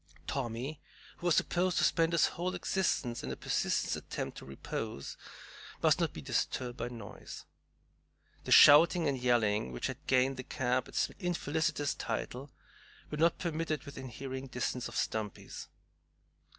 [0.25, 0.81] "Tommy,"
[1.17, 5.15] who was supposed to spend his whole existence in a persistent attempt to repose,
[5.83, 7.45] must not be disturbed by noise.
[8.45, 12.49] The shouting and yelling, which had gained the camp its infelicitous title,
[13.11, 15.67] were not permitted within hearing distance of Stumpy's.